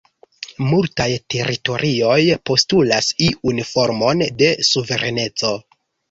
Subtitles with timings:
[0.67, 2.15] Multaj teritorioj
[2.49, 5.53] postulas iun formon de suvereneco.